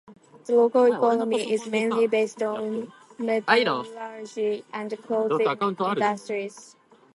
[0.47, 6.75] The local economy is mainly based in metallurgy and clothing industries.